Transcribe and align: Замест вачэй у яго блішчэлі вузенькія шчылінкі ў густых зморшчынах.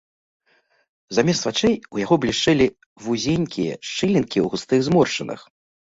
Замест 1.17 1.43
вачэй 1.49 1.75
у 1.97 2.01
яго 2.03 2.15
блішчэлі 2.25 2.67
вузенькія 3.07 3.79
шчылінкі 3.93 4.37
ў 4.47 4.59
густых 4.59 4.79
зморшчынах. 4.93 5.51